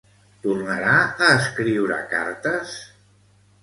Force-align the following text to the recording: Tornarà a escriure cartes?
Tornarà 0.45 0.95
a 1.27 1.29
escriure 1.43 2.01
cartes? 2.17 2.77